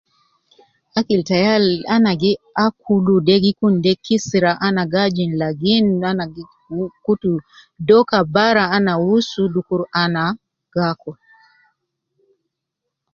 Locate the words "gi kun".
3.43-3.73